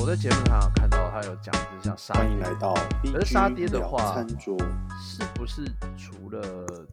[0.00, 4.56] 我在节目上有看到他有讲，就是像沙爹欢迎来到是沙爹的话餐桌，
[5.02, 5.64] 是不是
[5.96, 6.86] 除了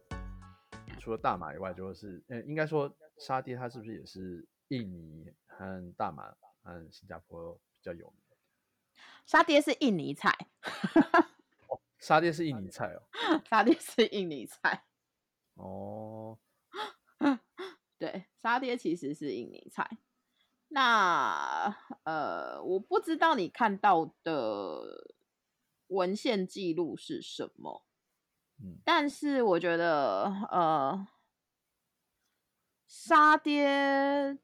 [0.99, 6.33] 除了大马以外，就是呃，应该说沙爹它是不是也是印尼和大马
[6.63, 8.95] 和新加坡比较有名？
[9.27, 10.35] 沙爹是印尼菜，
[11.99, 13.03] 沙爹是印尼菜哦。
[13.47, 14.83] 沙爹是印尼菜。
[15.53, 16.39] 哦，
[17.99, 19.87] 对，沙爹其实是印尼菜。
[20.67, 25.15] 那呃，我不知道你看到的
[25.87, 27.85] 文献记录是什么，
[28.61, 28.79] 嗯。
[28.83, 31.07] 但是我觉得呃，
[32.87, 34.37] 沙爹，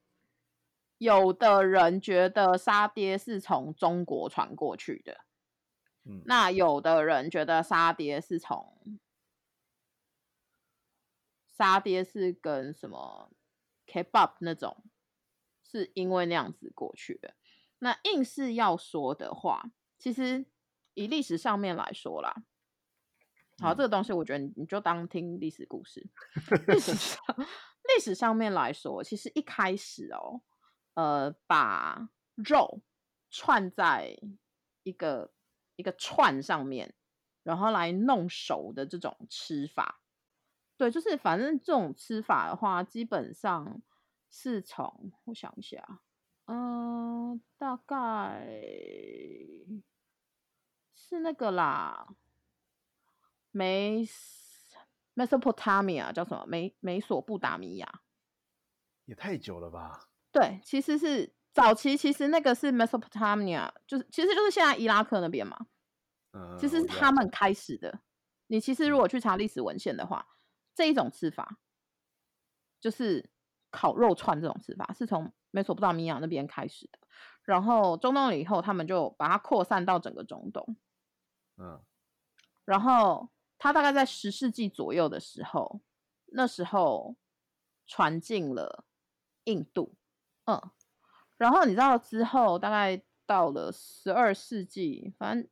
[1.00, 5.26] 有的人觉得沙爹是从中国传过去的，
[6.06, 6.22] 嗯。
[6.26, 9.00] 那有的人觉得沙爹是从
[11.58, 13.32] 沙爹是跟什么
[13.88, 14.84] K-pop 那种，
[15.72, 17.34] 是因为那样子过去的。
[17.80, 20.46] 那硬是要说的话，其实
[20.94, 22.44] 以历史上面来说啦，
[23.60, 26.10] 好，嗯这个东西我觉得你你就当听历史故事。
[26.68, 30.42] 历史上历史上面来说，其实一开始哦，
[30.94, 32.82] 呃，把肉
[33.30, 34.16] 串在
[34.84, 35.32] 一个
[35.76, 36.94] 一个串上面，
[37.42, 40.02] 然后来弄熟的这种吃法，
[40.78, 43.82] 对，就是反正这种吃法的话，基本上
[44.32, 46.00] 是从我想一下，
[46.46, 48.48] 嗯、大概
[50.96, 52.08] 是那个啦，
[53.52, 54.08] 梅
[55.16, 56.46] Mesopotamia 叫什么？
[56.48, 58.02] 美美索不达米亚。
[59.06, 60.10] 也太久了吧？
[60.32, 65.68] 对，其实是早期，其实那个是 Mesopotamia，就是其实就是现在伊拉克那边嘛。
[66.32, 68.00] 嗯，其实是他们开始的。
[68.48, 70.26] 你其实如果去查历史文献的话，
[70.74, 71.60] 这一种吃法
[72.80, 73.30] 就是
[73.72, 77.00] 烤肉串这种吃法，是从美索不达米亚那边开始的。
[77.44, 80.76] 然后中东了以后，他们就把它扩散到整个中东。
[81.58, 81.80] 嗯
[82.64, 85.82] 然后它大概在十世纪左右的时候，
[86.28, 87.16] 那时候
[87.88, 88.86] 传进了
[89.46, 89.96] 印度，
[90.46, 90.62] 嗯，
[91.38, 95.50] 然后你知道之后大概到了十二世纪，反正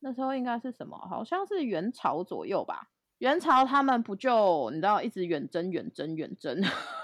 [0.00, 0.96] 那时候应该是什么？
[1.08, 2.90] 好像是元朝左右吧。
[3.18, 6.58] 元朝他们不就你知道一直远征远征远征，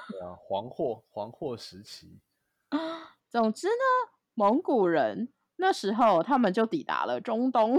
[0.09, 2.21] 对啊，黄祸黄祸时期，
[3.29, 7.77] 总之呢，蒙古人那时候他们就抵达了中东，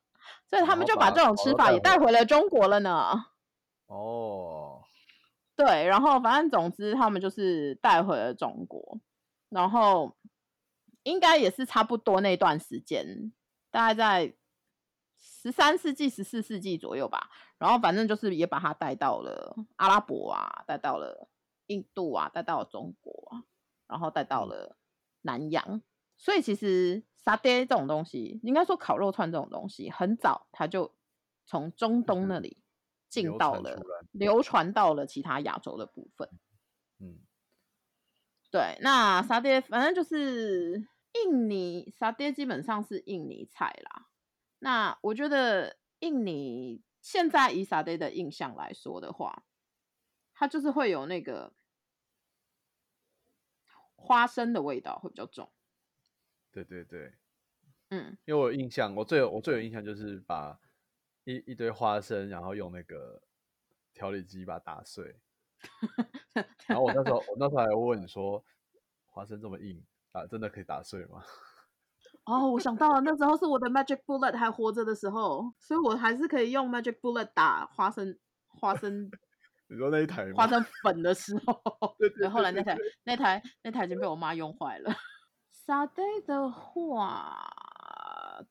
[0.48, 3.26] 所以他们就把把这种吃法也带回了中国了呢。
[3.86, 4.82] 哦，
[5.56, 9.00] 对，然后反正总之他们就是带回了中国，
[9.48, 10.16] 然后
[11.02, 13.32] 应该也是差不多那段时间，
[13.70, 14.34] 大概在
[15.18, 17.30] 十三世纪、十四世纪左右吧。
[17.58, 21.28] 然后反正就是也把它带到了阿拉伯啊，带到了
[21.70, 23.44] 印度啊，带到了中国啊，
[23.86, 24.76] 然后带到了
[25.22, 25.80] 南洋。
[26.16, 30.94] 所以其实沙爹这种东西，应该说烤肉串这种东西，很早它就
[31.46, 32.58] 从中东那里
[33.08, 33.80] 进到了
[34.10, 36.28] 流传到了其他亚洲的部分。
[36.98, 37.20] 嗯
[38.50, 40.84] 对，那沙爹反正就是
[41.22, 44.08] 印尼沙爹，基本上是印尼菜啦。
[44.58, 49.44] 那我觉得印尼现在以沙爹的印象来说的话，
[50.34, 51.54] 它就是会有那个
[54.00, 55.50] 花生的味道会比较重。
[56.50, 57.12] 对对对，
[57.90, 60.58] 嗯，因为我有印象，我最有我最有印象就是把
[61.24, 63.22] 一一堆花生，然后用那个
[63.92, 65.20] 调理机把它打碎。
[66.66, 68.42] 然后我那时候我那时候还问你说，
[69.06, 71.22] 花生这么硬，打真的可以打碎吗？
[72.24, 78.18] 哦，我想到了，那时候是我的 Magic Bullet 还活着的时候，所以我还是可以用 Magic Bullet 打花生
[78.48, 79.10] 花生
[79.70, 80.32] 你说那一台吗？
[80.34, 81.62] 花生粉的时候，
[81.96, 84.92] 对对对，后来那台那台那台已经被我妈用坏了。
[85.52, 87.48] 沙爹的话，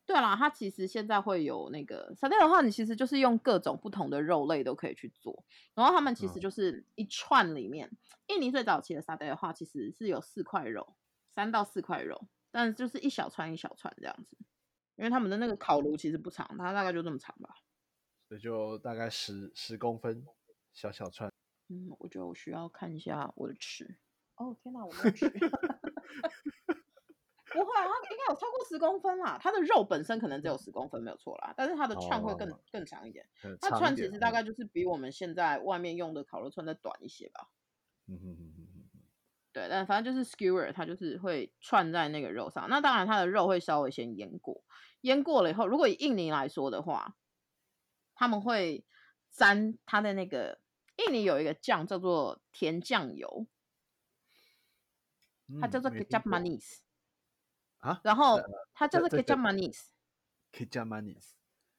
[0.06, 5.44] 对啦，它其实现在会有那个沙爹的话，你其实就是用各种不同的肉类都可以去做，
[5.76, 6.42] 然后他们其实嗯。
[6.42, 7.92] 就是一串里面，
[8.28, 10.96] 印尼最早期的沙爹的话，其实是有四块肉，
[11.36, 14.38] 三到四块肉，但就是一小串一小串这样子，
[14.96, 17.50] 因为他们的那个烤炉其实不长，它大概就这么长吧。
[18.30, 20.26] 所以就大概十十公分，
[20.80, 21.30] 小小串。
[21.68, 23.98] 嗯，我觉得我需要看一下我的尺。
[24.36, 25.28] 哦天哪，我没有尺。
[27.52, 29.38] 不会啊，它应该有超过十公分啦。
[29.42, 31.54] 它的肉本身可能只有十公分，没有错啦。
[31.58, 33.28] 但是它的串会更、哦更长一点。
[33.44, 37.50] 呃它串其实大概就是比我们现在外面用的烤肉串再短一些吧。
[38.08, 39.00] 嗯哼哼哼哼哼
[39.52, 42.70] 对，但反正就是 skewer，它就是会串在那个肉上。
[42.70, 44.64] 那当然，它的肉会稍微先腌过，
[45.02, 47.18] 腌过了以后，如果以印尼来说的话，
[48.16, 48.86] 他们会
[49.32, 50.60] 沾它的那个
[51.08, 53.48] 印尼有一个酱叫做甜酱油，
[55.62, 56.78] 它嗯叫做 kecap manis
[57.80, 58.44] 啊，然后呃
[58.74, 59.92] 它叫做这这 k e j a 个 m a n i s
[60.52, 61.36] k i j a m a n i s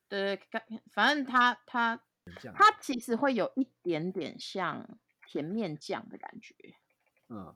[0.08, 0.62] 对对，
[0.92, 2.02] 反正它它，
[2.54, 6.54] 它其实会有一点点像甜面酱的感觉，
[7.28, 7.54] 嗯，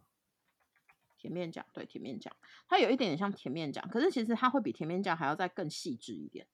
[1.17, 2.37] 甜面酱对甜面酱，
[2.69, 6.47] 它有一点点像甜面酱，可是其实它会比甜面酱还要再更细致一点，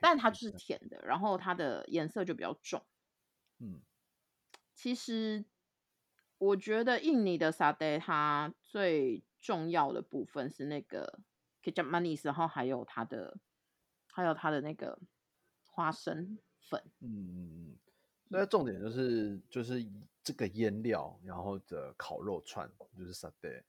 [0.00, 2.84] 但它就是甜的，然后它的颜色就比较重。
[3.58, 3.82] 嗯
[4.74, 5.44] 其实
[6.38, 11.20] 我觉得印尼的沙爹它最重要的部分是那个
[11.62, 13.38] k e j a m a n i s 然后还有它的
[14.08, 14.98] 还有它的那个
[15.64, 16.82] 花生粉。
[17.00, 17.78] 嗯嗯嗯，
[18.30, 19.90] 所以重点就是就是以
[20.22, 23.62] 这个腌料，然后的烤肉串就是 satay，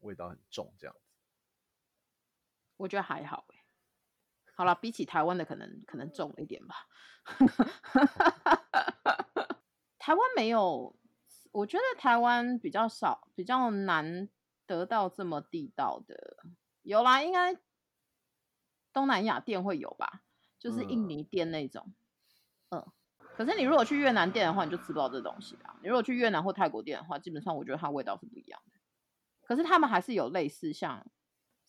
[0.00, 1.00] 味道很重这样子。
[2.76, 3.64] 我觉得还好哎、
[4.54, 6.88] 好了，比起台湾的可能可能重了一点吧。
[10.02, 10.96] 台湾没有，
[11.52, 14.28] 我觉得台湾比较少，比较难
[14.66, 16.38] 得到这么地道的。
[16.82, 17.56] 有啦，应该
[18.92, 20.22] 东南亚店会有吧，
[20.58, 21.94] 就是印嗯尼店那种。
[22.70, 22.84] 嗯，
[23.36, 25.76] 可是你如果去越南店的话，你就吃不到这东西啦。
[25.80, 28.80] 你如果去越南或泰国店的话，基本上我觉得它味道是不一样的。
[29.42, 31.06] 可是他们还是有类似像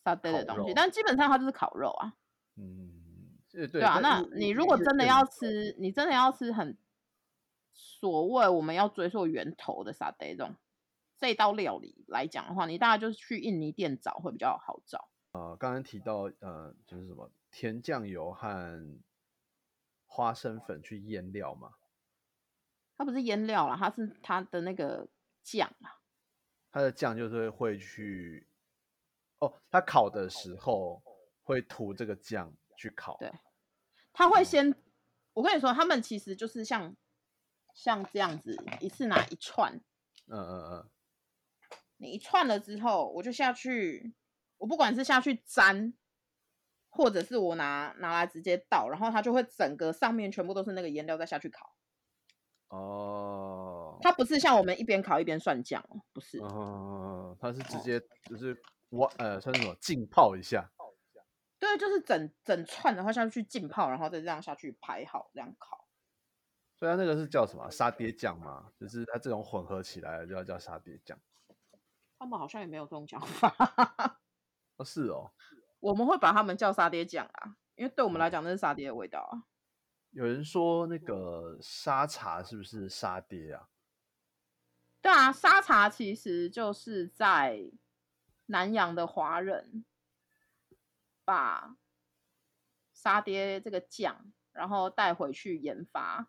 [0.04, 2.16] 沙爹的烤东西，但基本上它就是烤肉啊。
[2.56, 6.76] 嗯，对对对啊，那你如果真的要吃，你真的要吃很
[7.74, 10.56] 所谓我们要追溯源头的沙爹这种
[11.18, 15.10] 这一道料理来讲的话，你大概就是去印尼店找会比较好找。
[15.32, 19.00] 呃，刚刚提到呃，就是什么甜酱油和
[20.06, 21.74] 花生粉去腌料嘛，
[22.98, 25.08] 它不是腌料啦，它是它的那个
[25.42, 26.00] 酱啊。
[26.72, 28.48] 它的酱就是会去
[29.40, 31.02] 哦，它烤的时候
[31.44, 33.18] 会涂这个酱去烤。
[33.18, 33.32] 对
[34.12, 34.76] 它会嗯先，
[35.34, 36.96] 我跟你说，他们其实就是像
[37.74, 39.74] 像这样子，一次拿一串，
[40.28, 40.90] 嗯嗯嗯，
[41.98, 44.14] 你一串了之后，我就下去，
[44.58, 45.94] 我不管是下去粘，
[46.90, 51.74] 或者是我拿拿来直接倒，然后它就会整个上面全部都是那个颜料再下去烤。
[52.70, 58.60] 哦，它不是像我们一边烤一边涮酱哦，不是，哦，它是直哦接就是
[58.90, 60.72] 我呃，算是什么浸泡一下。
[61.60, 65.83] 对，就是整整串的话下去浸泡，然后再这样下去排好，这样烤。
[66.84, 68.70] 所以它那个是叫什么沙爹酱嘛？
[68.78, 71.18] 就是它这种混合起来的就要叫沙爹酱。
[72.20, 74.20] 他们好像也没有这种讲法，
[74.76, 75.32] 哦，是哦，
[75.80, 79.48] 我们会把他们叫沙爹酱啊，因为对我们来讲那是沙爹的味道啊。
[80.10, 83.70] 有人说那个沙茶是不是沙爹啊？
[85.02, 87.72] 对啊，沙茶其实就是在
[88.48, 89.86] 南洋的华人
[91.24, 91.78] 把
[92.92, 96.28] 沙爹这个酱，然后带回去研发，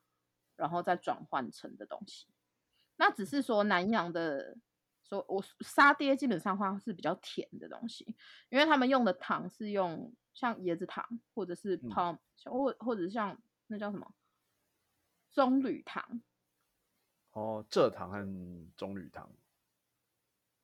[0.56, 2.27] 然后再转换成的东西。
[2.97, 4.56] 那只是说南洋的，
[5.05, 8.05] 说我沙爹基本上话是比较甜的东西，
[8.51, 11.99] 因为他们用的糖是用像椰子糖，或者是嗯。
[11.99, 14.15] palm，、或或者是像那叫什么？
[15.35, 16.23] 棕榈糖。
[17.35, 18.19] 哦，蔗糖和
[18.77, 19.29] 棕榈糖，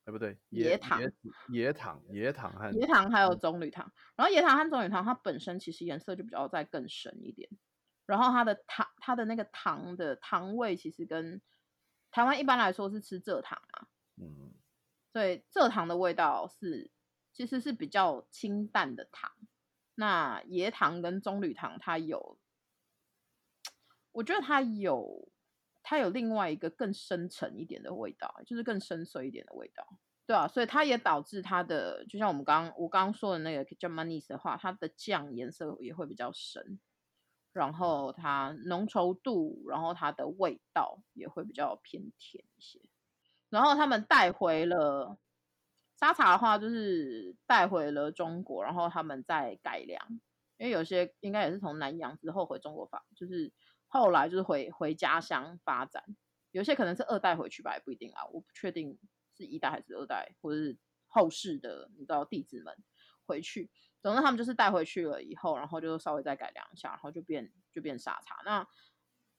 [0.07, 3.41] 哎不对，椰椰糖椰子椰糖椰糖和椰糖还有嗯。
[3.41, 7.49] 棕榈糖，然后椰糖和棕榈糖它本身其实颜色就比较再更深一点，
[8.05, 11.41] 然后它的糖它的那个糖的糖味其实跟
[12.11, 13.87] 台湾一般来说是吃蔗糖啊，
[14.17, 14.53] 嗯
[15.13, 16.89] 所以蔗糖的味道是
[17.33, 19.31] 其实是比较清淡的糖，
[19.95, 22.37] 那椰糖跟棕榈糖它有，
[24.11, 25.29] 我觉得它有
[25.83, 29.99] 它有另外一个更深沉一点的味道，就是更深邃一点的味道。
[30.27, 36.79] 对啊，所以它也导致它的，就像我们刚刚我刚刚说的那个 j a m a n i s 的话，它的酱颜色也会比较深，
[37.53, 42.79] 然后它浓稠度，然后它的味道也会比较偏甜一些。
[43.49, 45.17] 然后他们带回了
[45.99, 49.99] 沙茶的话，就是带回了中国，然后他们再改良，
[50.57, 53.51] 因为有些应该也是从南洋之后回中国发，就是
[53.87, 56.03] 后来就是回回家乡发展，
[56.51, 58.97] 有些可能是二代回去吧，也不一定啊，我不确定
[59.35, 60.77] 是一代还是二代，或者是
[61.07, 62.73] 后世的你知道弟子们
[63.25, 63.69] 回去，
[64.01, 68.41] 总之他们就是带回去了以后，然后就稍微再改良一下，然后就变就变沙茶。
[68.43, 68.67] 那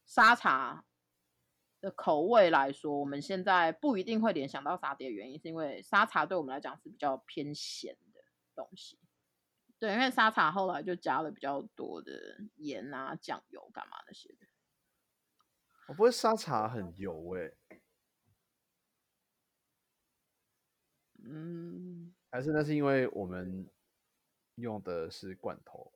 [0.07, 0.85] 沙茶
[1.81, 8.21] 的口味来说，我们现在不一定会联想到沙爹，原因是因为沙茶对我们来讲是比较偏咸的
[8.55, 8.99] 东西。
[9.79, 12.13] 对，因为沙茶后来就加了比较多的
[12.55, 14.47] 盐啊、酱油干嘛那些的。
[15.89, 17.81] 我不会沙茶很油哎、
[21.25, 23.69] 嗯，还是那是因为我们
[24.57, 25.93] 用的是罐头，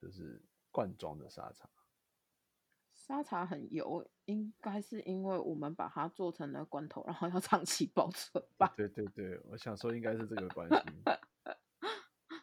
[0.00, 1.68] 就是罐装的沙茶。
[2.94, 8.72] 沙茶很油，应该是因为我们把它做成了罐头，然后要长期保存吧。
[8.76, 10.74] 对对对，我想说应该是这个关系。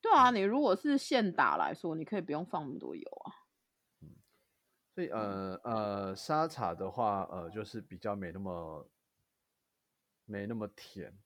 [0.00, 3.32] 对啊，你如果是现打来说，你可以不用放那么多油啊。
[4.02, 4.14] 嗯
[4.94, 8.88] 所以呃呃，沙茶的话，呃，就是比较没那么
[10.24, 11.18] 没那么甜，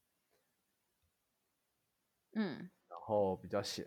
[2.38, 3.84] 嗯，然后比较咸。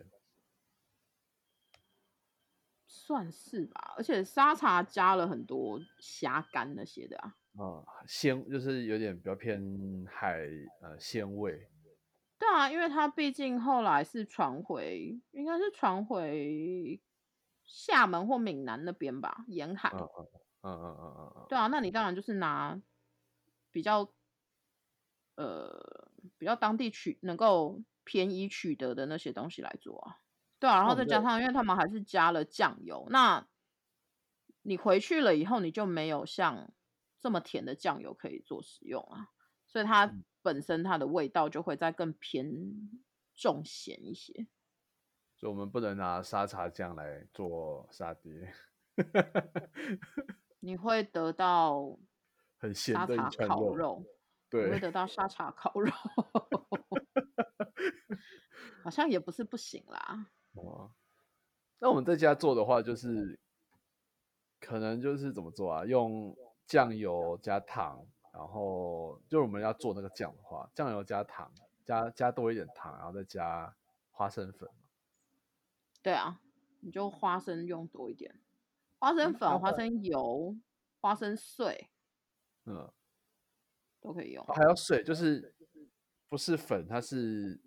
[2.85, 7.33] 算是吧，而且沙茶加了很多虾干那些的啊。
[7.55, 10.41] 啊、鲜就是有点比较偏海
[10.81, 11.69] 呃鲜味。
[12.37, 17.01] 对啊，因为它毕竟后来是传回，应该是传回
[17.63, 19.89] 厦门或闽南那边吧，沿海。
[19.93, 20.27] 嗯嗯
[20.63, 22.79] 嗯嗯嗯嗯嗯，对啊，那你当然就是拿
[23.71, 24.13] 比较
[25.35, 27.81] 呃比较当地取能够
[28.11, 30.17] 便宜取得的那些东西来做啊。
[30.59, 33.47] 对啊，然后再加上，因为他们还是加了酱油，那
[34.63, 36.73] 你回去了以后，你就没有像
[37.21, 39.29] 这么甜的酱油可以做使用啊，
[39.65, 42.51] 所以它嗯本身它的味道就会再更偏
[43.33, 44.45] 重咸一些。
[45.37, 48.53] 所以我们不能拿沙茶酱来做沙爹，
[50.59, 51.97] 你会得到
[52.59, 54.03] 很咸沙茶的一串烤肉，
[54.51, 55.91] 你会，得到沙茶烤肉，
[58.83, 60.27] 好像也不是不行啦。
[60.53, 60.91] 哦，
[61.79, 63.39] 那我们在家做的话，就是
[64.59, 65.85] 可能就是怎么做啊？
[65.85, 66.35] 用
[66.65, 71.51] 酱油加糖，然后就是我们要做那个酱的话，酱油加糖，
[71.85, 73.75] 加加多一点糖，然后再加
[74.11, 74.69] 花生粉。
[76.01, 76.39] 对啊，
[76.79, 78.39] 你就花生用多一点，
[78.99, 80.55] 花生那粉、花生油、
[80.99, 81.89] 花生碎
[82.65, 82.91] 嗯，
[83.99, 84.43] 都可以用。
[84.45, 85.53] 哦还要碎，就是
[86.29, 87.59] 不是粉，它是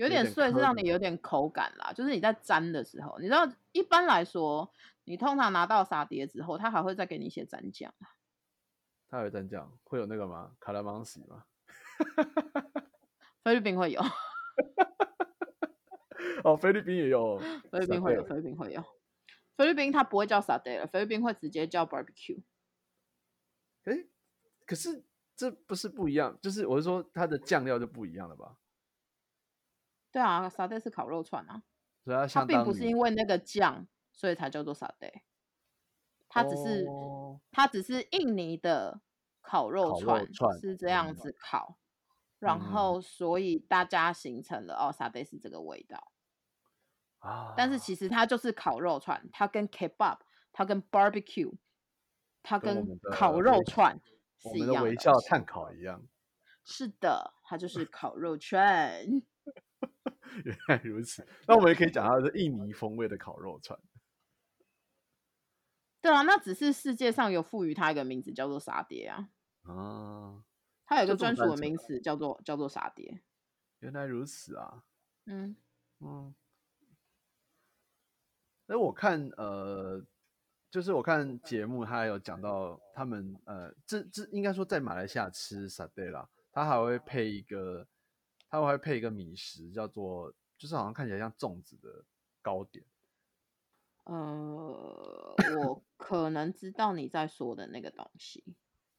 [0.00, 4.72] 有点碎是让你有点口感啦，就是你在沾的时候，你知道一般来说，
[5.04, 8.08] 你通常拿到沙爹之后，它还会再给你一些蘸酱啊。
[9.10, 10.52] 它有蘸酱，会有那个吗？
[10.58, 11.44] 卡拉芒西吗？
[13.44, 14.00] 菲律宾会有，
[16.44, 17.38] 哦，菲律宾也有
[17.70, 18.82] 菲律宾会有，菲律宾会有。
[19.58, 22.40] 菲律宾它不会叫沙爹了，菲律宾会直接叫 barbecue。
[23.84, 24.08] 诶，
[24.64, 25.04] 可是
[25.36, 28.56] 这不是不一样，就是我是说它的酱料就不一样了吧？
[30.12, 31.62] 对啊，沙爹是烤肉串啊，
[32.04, 35.22] 所以它它并不是于因为那个酱，所以才叫做沙爹。
[36.28, 39.00] 它只是、哦它只是印尼的
[39.40, 41.76] 烤肉烤肉串串是这样嗯子烤，
[42.38, 46.12] 然嗯后所以大家形成了哦，沙爹是这个味道。
[47.18, 50.18] 啊，但是其实它就是烤肉串，它跟 kebab，
[50.52, 51.52] 它跟 barbecue，
[52.42, 54.00] 它跟跟们的烤肉微串
[54.42, 55.12] 我是一们的微笑
[55.46, 56.06] 烤一样，
[56.64, 59.04] 是的，它就是 烤肉串。
[60.44, 61.26] 原来如此。
[61.46, 63.78] 那我们也可以讲它是印尼风味的烤肉串。
[66.00, 69.28] 对啊，那只是世界上有赋予它一个名字叫做沙爹啊，
[69.62, 70.42] 啊，
[70.86, 73.22] 它有一个专属的名词叫做叫做沙爹。
[73.80, 74.84] 原来如此啊，
[75.26, 75.56] 嗯，
[76.00, 76.34] 嗯。
[78.66, 80.02] 哎，我看呃，
[80.70, 87.86] 就是我看节目，他有讲到他们呃，这这应该说在马来西亚吃沙爹啦，他还会配一个，
[88.50, 92.04] 它会配一个米食，叫做就是好像看起来像粽子的
[92.42, 92.84] 糕点。
[94.04, 98.56] 呃，我可能知道你在说的那个东西。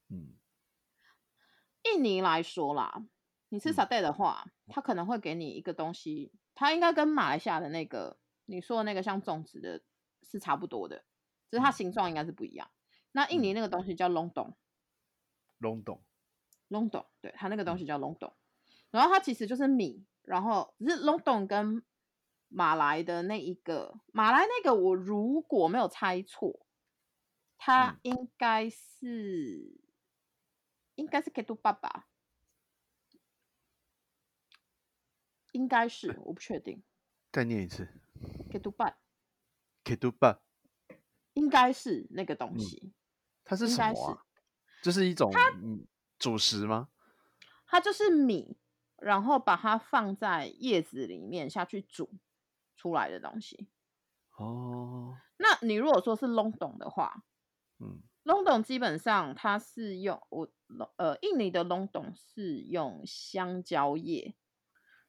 [0.08, 0.34] 嗯，
[1.84, 3.04] 印尼来说啦，
[3.50, 3.74] 你吃嗯。
[3.74, 9.82] 沙爹的话，它可能会给你一个东西，它应该跟马来西亚的那个你说的那个像粽子的
[10.22, 11.04] 是差不多的，
[11.50, 12.70] 只是它形状应该是不一样。
[13.10, 14.56] 那印尼那个东西叫隆咚，
[15.58, 16.02] 隆咚，
[16.68, 18.32] 隆咚，对，它那个东西叫隆咚，
[18.92, 21.82] 然后它其实就是米，然后只是隆咚跟
[22.48, 26.64] 马来的那一个马来那个，我如果没有猜错，
[27.58, 27.98] 它嗯。
[28.02, 29.80] 应该是、
[30.94, 32.06] 应该是 K 杜爸爸，
[35.52, 36.82] 应该是我不确定。
[37.32, 37.88] 再念一次。
[38.50, 38.98] K 杜爸
[39.84, 40.38] k e t u b a
[41.32, 42.92] 应该是那个东嗯西，
[43.42, 44.24] 它是什么啊？
[44.82, 45.32] 这是一种
[45.62, 45.86] 嗯
[46.18, 46.90] 主食吗？
[47.66, 48.58] 它就是米，
[49.02, 52.10] 然后把它放在叶子里面下去煮
[52.76, 53.68] 出来的东西。
[54.38, 57.24] 哦，那你如果说是隆董的话，
[57.80, 60.48] 嗯，隆董基本上它是用我
[60.96, 64.34] 呃印尼的隆董是用香蕉叶，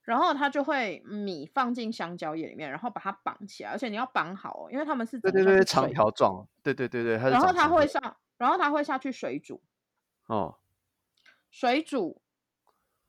[0.01, 9.63] 然后它就会米放进香蕉叶里面，然后把它绑起来，而且你要绑好哦，因为他们是对对对，长水条状，对对对对，然后它会上，然后它会下去水煮，
[10.27, 10.57] 哦，
[11.49, 12.21] 水煮，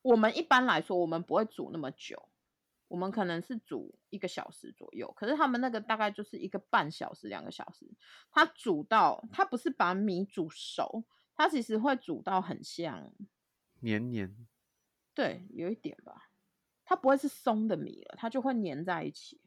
[0.04, 2.28] 我们一般来说我们不会煮那么久，
[2.88, 7.90] 我们可能是煮一个小时左右，可是他们那个大概就是一个半小时、两个小时。
[8.30, 13.12] 它煮到，它不是把米煮熟，它其实会煮到很像，
[13.80, 14.46] 黏黏，
[15.14, 16.30] 对，有一点吧，
[16.84, 19.40] 它不会是松的米了，它就会粘在一起。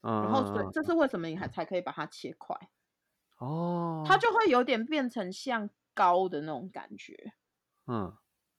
[0.00, 2.54] 然后所以嗯这是为什么你还才可以把它切块，
[3.38, 7.32] 哦，它就会有点变成像糕的那种感觉。
[7.86, 8.16] 嗯，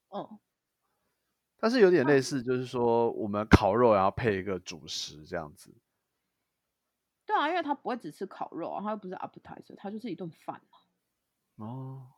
[0.09, 0.39] 嗯，
[1.65, 5.75] 它是有点类似，就是说我们烤肉然后配一个主食这样子。
[7.25, 11.65] 对啊，因为它不会只吃烤肉啊，它又不是 appetizer，它就是一顿饭嘛。
[11.65, 12.12] 哦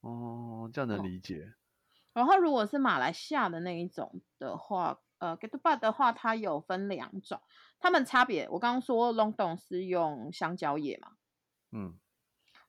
[0.00, 1.52] 哦，这样能哦理解。
[2.14, 7.38] 然后如果是马来西亚的那一种的话，呃 g e t b a 的话，它有分两种，
[7.78, 11.18] 它们差别我刚刚说 Longdon 是用香蕉叶嘛，
[11.72, 11.98] 嗯，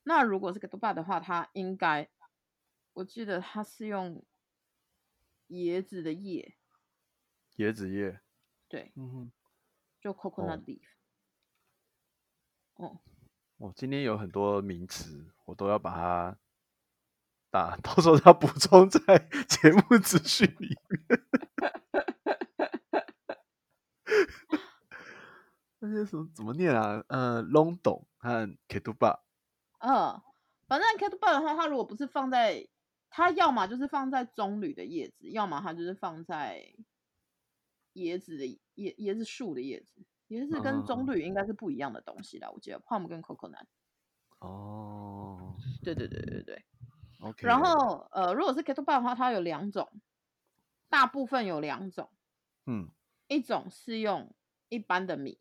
[0.04, 2.10] 那如果是 g e t b a 的话，它应该
[2.92, 4.26] 我记得它是用
[5.50, 6.56] 椰子的叶，
[7.58, 8.20] 椰子叶。
[8.68, 9.32] 对，嗯哼，
[10.02, 10.82] 就 coconut 哦 leaf。
[12.76, 13.02] 哦，
[13.58, 16.38] 我今天有很多名词，我都要把它
[17.50, 19.00] 打， 到时候要补充在
[19.48, 20.78] 节目资讯里面。
[25.80, 27.04] 那些什么怎么念啊？
[27.08, 29.20] 呃，long 懂和 k t u b a
[29.80, 30.22] 嗯，
[30.68, 32.68] 反正 k e t u b a 的话，它如果不是放在，
[33.10, 36.74] 它要么就是放在棕榈的叶子，要么它就是放在
[37.94, 38.46] 椰子的
[38.76, 40.06] 椰椰子树的叶子。
[40.30, 43.66] 椰子跟棕榈应该是不一样的东西啦，我记得 palm 跟 coconut。
[44.40, 46.66] 哦对对对对对。
[47.22, 47.48] ，OK。
[47.48, 49.90] 然后呃，如果是 k e t o b a 的话，它有两种，
[50.90, 52.12] 大部分有两种，
[52.66, 52.92] 嗯
[53.30, 54.36] 一种是用
[54.70, 55.40] 一般的米，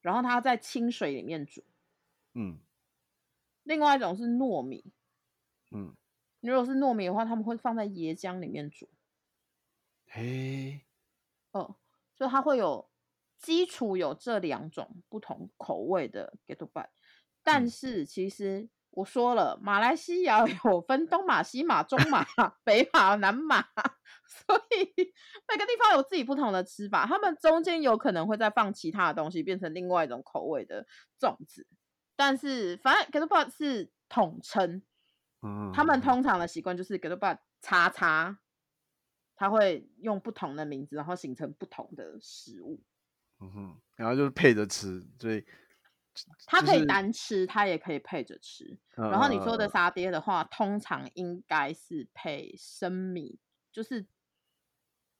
[0.00, 1.62] 然后它在清水里面煮；
[2.34, 2.58] 嗯
[3.62, 4.92] 另外一种是糯米。
[5.70, 5.94] 嗯，
[6.40, 8.88] 如果是糯米的话，他们会放在椰浆里面煮。
[10.06, 10.86] 嘿，
[11.52, 11.76] 哦，
[12.14, 12.88] 所以它会有
[13.38, 16.88] 基础有这两种不同口味的 g e t b a
[17.42, 22.24] 但嗯是其实我说了，马来西亚有分东马、西马、中马、
[22.64, 23.62] 北马、南马，
[24.26, 25.12] 所以
[25.46, 30.86] 每个地方有自己不同的吃法，他们中间有可能会再放其他的东西，变成另外一种口味的
[31.20, 31.66] 粽子。
[32.16, 34.82] 但是反正 g e t b a 是统称，
[35.42, 38.38] 嗯，他们通常的习惯就是 e t b a 叉叉，
[39.36, 42.80] 他会用不同的名字，然后形成不同的食物。
[43.40, 45.46] 嗯哼，然后就是配着吃，所以
[46.46, 48.76] 它可以就是单吃，它也可以配着吃。
[48.96, 53.38] 然然后你说的沙爹的话，通常应该是配生米，
[53.70, 54.04] 就是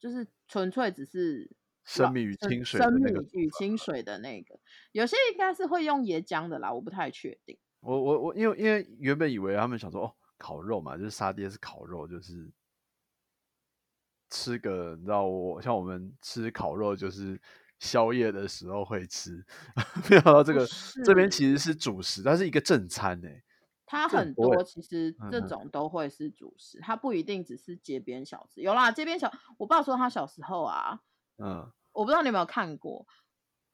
[0.00, 1.48] 就是纯粹只是
[1.84, 4.58] 生米与清水的生那个米与清水的那个，
[4.90, 7.56] 有些应该是会用椰浆的啦，我不太确定。
[7.80, 12.50] 我我我，因为因为原本以为他们想说哦，烤肉嘛，就是沙爹是烤肉，就是
[14.30, 17.40] 吃个，你知道我像我们吃烤肉就是
[17.78, 19.44] 宵夜的时候会吃，
[20.10, 20.66] 没想到这个
[21.04, 23.34] 这边其实是主食，它是一个正餐欸呢。
[23.90, 28.60] 它很多其实这种都会是主食，它不一定只是街边小吃。
[28.60, 31.00] 有啦，街边小，我爸说他小时候啊，
[31.38, 33.06] 嗯我不知道你有没有看过，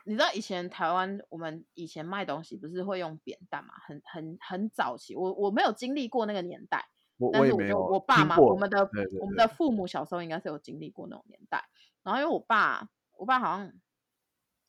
[0.07, 3.75] 你知道以前台湾我们以前卖东西不是会用扁担嘛？
[3.87, 6.87] 很很很早期，我我没有经历过那个年代，
[7.17, 8.89] 我但是我就我爸妈，我们的
[9.21, 11.67] 我们的父母小时候应该是有经历过那种年代。
[12.03, 13.73] 然后因为我爸，我爸好像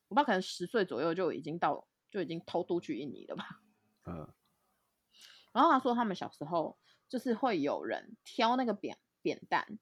[0.07, 3.61] 我爸可能十岁左右就已经到就已经偷渡去印尼了吧。
[4.07, 4.33] 嗯
[5.51, 9.79] 然后他说他们小时候就是会有人挑那个扁扁担，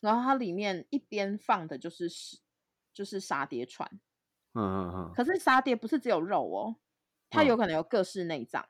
[0.00, 2.38] 然后它里面一边放的就是是
[2.92, 4.00] 就是沙爹串。
[4.54, 6.76] 嗯嗯嗯可是沙爹不是只有肉哦，
[7.30, 7.50] 它嗯。
[7.50, 8.66] 有可能有各式内脏，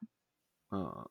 [0.72, 1.10] 嗯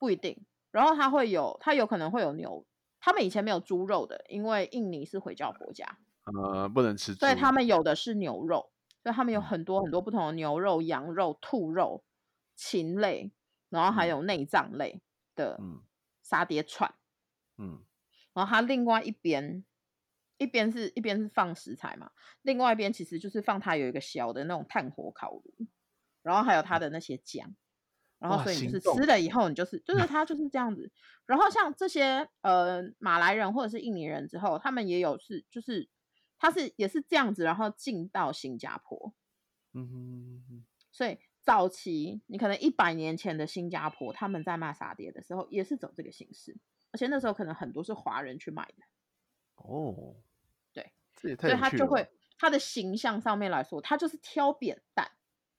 [0.00, 0.44] 不一定。
[0.70, 2.66] 然后它会有，它有可能会有牛，
[2.98, 8.72] 他们以前没有猪肉的，因为印尼是回教国家，呃，不能吃猪，所以他们有的是牛肉，
[9.02, 9.42] 所以他们有嗯。
[9.42, 12.04] 很多很多不同的牛肉、羊肉、兔肉、
[12.56, 13.32] 禽类，
[13.68, 14.08] 然后还嗯。
[14.08, 15.02] 有内脏类
[15.34, 15.82] 的嗯。
[16.22, 16.94] 沙爹串。
[17.58, 17.84] 嗯。
[18.36, 19.64] 然后它另外一边，
[20.42, 22.10] 一边是一边是放食材嘛，
[22.42, 25.42] 另外一边其实就是放它有一个小的那种炭火烤炉，
[26.22, 27.54] 然后还有它的那些酱，
[28.18, 30.90] 然后所以你就是吃了以后，你就是就是 它就是这样子。
[31.24, 35.88] 然后像这些呃马来人或者是印尼人之后，他们也有是就是
[36.38, 39.14] 他是也是这样子，然后进到新加坡，
[39.72, 46.56] 嗯哼哼所以早期你可能一百年前的新加坡，他们在卖沙爹的时候也是走这个形式，
[46.90, 48.84] 而且那时候可能很多是华人去买的。
[49.56, 50.16] 哦，
[51.22, 52.08] 所以他就会
[52.38, 55.10] 他的形象上面来说，他就是挑扁担，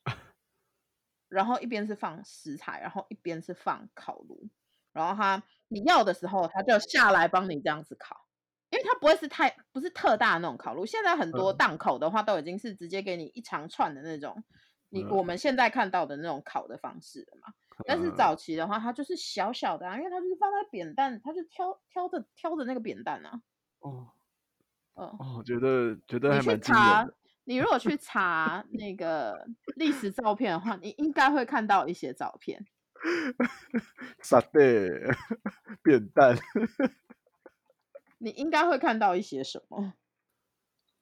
[1.29, 4.47] 然后一边是放食材，然后一边是放烤炉，
[4.91, 8.27] 然后他你要的时候，他就下来帮你这样子烤，
[8.69, 14.43] 因为它不会是太不是特大的那种烤炉，现在很多嗯档口的话都已经是直接给你一长串的那种。
[14.89, 17.51] 你嗯我们现在看到的那种烤的方式了嘛？
[17.87, 23.41] 但是嗯早期的话，它就是小小的、啊，因为它就是放在扁担，它就挑挑着挑着那个扁担啊。
[23.79, 24.11] 哦
[24.95, 27.13] 嗯，哦，觉得觉得还蛮惊人查的，
[27.45, 32.65] 你如果去查那个历史照片的话，你应该会看到一些照片。
[34.21, 34.89] 沙爹
[35.81, 36.37] 扁担，
[38.19, 39.93] 你应该会看到一些什么？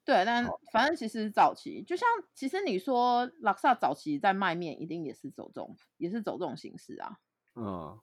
[0.04, 7.19] 对，但反正其实早期就像，其实你说拉萨早期在卖面，一定也是走这种，也是走这种形式啊。
[7.54, 7.99] 嗯，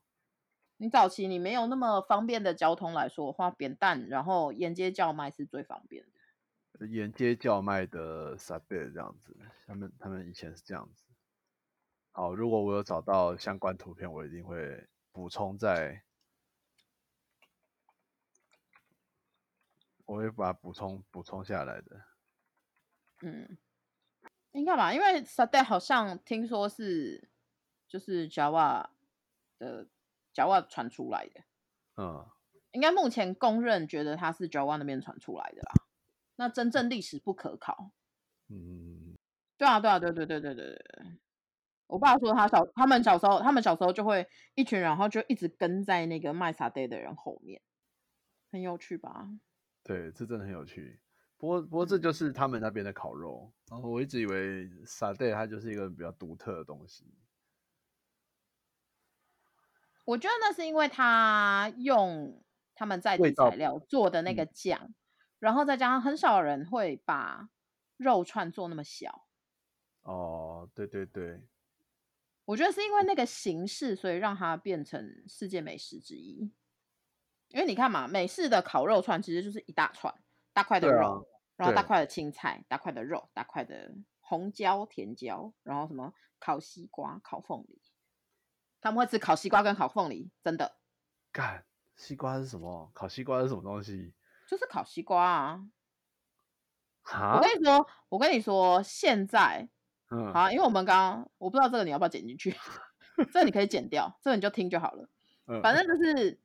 [0.79, 6.87] 你早期你没有那么方便的交通来说的话，扁担然后沿街叫卖是最方便的。
[6.87, 9.37] 沿街叫卖的沙爹这样子，
[9.67, 11.05] 他们他们以前是这样子。
[12.13, 16.05] 好，如果我有找到相关图片，我一定会补充在，
[20.05, 22.05] 我会把它补充补充下来的。
[23.23, 23.59] 嗯，
[24.53, 27.29] 应该吧，因为沙爹好像听说是
[27.89, 28.87] 就是 Java
[29.59, 29.89] 的
[30.39, 31.41] Java 传出来的，
[31.97, 32.25] 嗯，
[32.71, 35.73] 应该目前公认觉得它是 Java 那边传出来的啦。
[36.37, 37.91] 那真正历史不可考。
[38.49, 39.17] 嗯，
[39.57, 41.07] 对啊，对啊，对对对对对对对。
[41.89, 44.25] 我爸说他小他们小时候，他们小时候就会
[44.55, 47.61] 一群人，然后就一直跟在那个卖沙爹的人后面，
[48.53, 49.29] 很有趣吧？
[49.83, 51.01] 对，这真的很有趣。
[51.37, 53.51] 不过不过这就是他们那边的烤肉。
[53.71, 57.05] 然后我一直以为沙爹它就是一个比较独特的东西。
[60.09, 62.43] 我觉得那是因为他用
[62.75, 64.95] 他们在地材料做的那个酱，
[65.39, 67.51] 然后再加上很少人会把
[67.99, 69.27] 肉串做那么小。
[70.01, 71.43] 哦，对对对。
[72.47, 76.51] 我觉得是因为那个形式，所以让它变成世界美食之一。
[77.49, 80.15] 因为你看嘛，美式的烤肉串其实就是一大串
[80.55, 87.83] 大块的肉，然后大块的青菜，大块的肉，大块的红椒、甜椒，然后什么烤西瓜、烤凤梨。
[88.81, 90.77] 他们会吃烤西瓜跟烤凤梨，真的。
[91.33, 91.65] 干，
[91.97, 92.91] 西瓜是什么？
[92.95, 94.13] 烤西瓜是什么东西？
[94.49, 95.61] 就是烤西瓜啊！
[97.03, 99.69] 哈，我跟你说，我跟你说，现在。
[100.11, 102.57] 嗯，好，因为我们刚刚我不知道这个你要不要剪进去，
[103.31, 105.07] 这你可以剪掉，这个你就听就好了。
[105.47, 106.41] 嗯，反正就是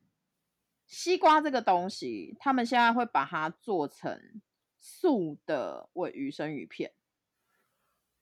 [0.86, 4.42] 西瓜这个东西，他们现在会把它做成
[4.78, 6.92] 素的尾鱼生鱼片。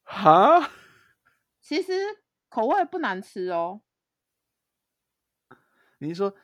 [0.05, 0.71] 哈，
[1.61, 1.93] 其实
[2.49, 3.81] 口味不难吃哦。
[6.03, 6.35] 你是说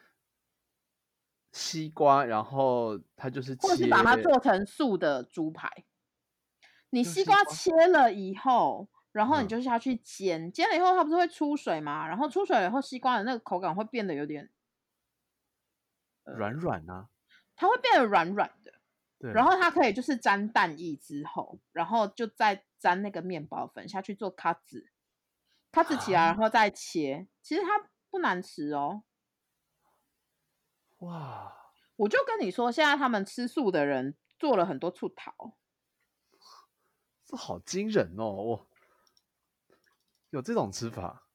[1.51, 5.69] 西瓜，然后它就是，或是把它做成素的猪排？
[6.91, 12.07] 你西瓜切了以后，然后你就下去煎，煎了以后它不是会出水吗？
[12.07, 14.49] 然后出水以后，西瓜的那个口感会变得有点
[16.25, 17.09] 软软啊，
[17.57, 18.75] 它会变得软软的。
[19.19, 24.89] 对，然后它可以就是沾蛋液之后，然后就再沾那个面包粉下去做卡子，
[25.73, 29.03] 卡子起来然后再切，其实它不难吃哦。
[30.99, 31.55] 哇！
[31.97, 35.57] 我就跟你说，现在他们吃素的人做了很多醋桃。
[37.25, 38.25] 这好惊人哦！
[38.25, 38.69] 我
[40.31, 41.27] 有这种吃法，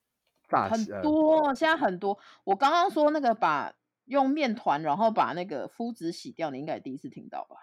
[0.47, 2.17] 大很多，现在很多。
[2.43, 3.73] 我刚刚说那个把
[4.06, 7.58] 用面团，然后把那个麸质洗掉，你应该第一次听到吧？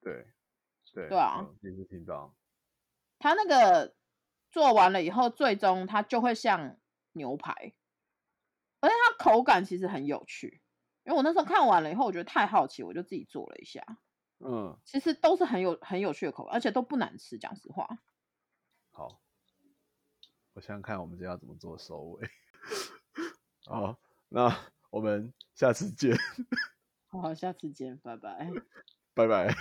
[0.00, 0.26] 对，
[0.92, 2.34] 对，对啊，第一次听到。
[3.18, 3.94] 他那个
[4.50, 6.78] 做完了以后，最终它就会像
[7.12, 7.74] 牛排，
[8.80, 10.60] 而且它口感其实很有趣。
[11.04, 13.84] 因为我那时候看完了以后，我觉得太好奇，我就自己做了一下。
[14.40, 17.38] 嗯，其实都是很有很有趣的口味，而且都不难吃。
[17.38, 17.88] 讲实话，
[18.90, 19.20] 好，
[20.54, 22.28] 我想想看，我们这要怎么做收尾？
[23.66, 24.54] 好，那
[24.90, 26.16] 我们下次见。
[27.08, 28.50] 好，下次见，拜拜，
[29.14, 29.54] 拜拜。